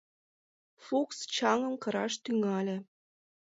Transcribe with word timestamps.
Фукс 0.83 1.19
чаҥым 1.35 1.73
кыраш 1.83 2.13
тӱҥале. 2.23 2.77